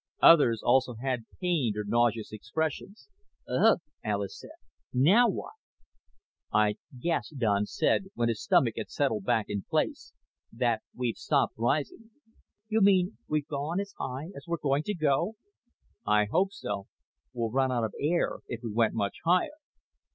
Others 0.23 0.63
also 0.63 0.95
had 0.95 1.25
pained 1.39 1.77
or 1.77 1.83
nauseous 1.85 2.33
expressions. 2.33 3.07
"Ugh," 3.47 3.81
Alis 4.03 4.39
said. 4.39 4.57
"Now 4.91 5.29
what?" 5.29 5.53
"I'd 6.51 6.79
guess," 6.99 7.29
Don 7.37 7.67
said 7.67 8.05
when 8.15 8.27
his 8.27 8.41
stomach 8.41 8.73
had 8.79 8.89
settled 8.89 9.25
back 9.25 9.45
in 9.47 9.61
place, 9.61 10.11
"that 10.51 10.81
we've 10.95 11.17
stopped 11.17 11.53
rising." 11.55 12.09
"You 12.67 12.81
mean 12.81 13.19
we've 13.27 13.47
gone 13.47 13.79
as 13.79 13.93
high 13.99 14.31
as 14.35 14.47
we're 14.47 14.57
going 14.57 14.81
to 14.85 14.95
go?" 14.95 15.35
"I 16.03 16.25
hope 16.25 16.51
so. 16.51 16.87
We'd 17.31 17.53
run 17.53 17.71
out 17.71 17.83
of 17.83 17.93
air 17.99 18.39
if 18.47 18.61
we 18.63 18.73
went 18.73 18.95
much 18.95 19.17
higher." 19.23 19.51